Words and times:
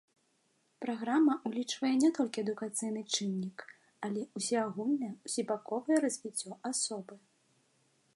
Праграма 0.83 1.33
ўлічвае 1.49 1.91
не 2.03 2.09
толькі 2.19 2.43
адукацыйны 2.45 3.03
чыннік, 3.17 3.57
але 4.07 4.21
ўсеагульнае, 4.39 5.11
усебаковае 5.29 5.97
развіццё 6.07 6.51
асобы. 6.71 7.15